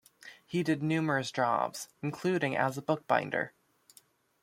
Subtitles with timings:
[0.47, 3.53] He did numerous jobs including as a bookbinder.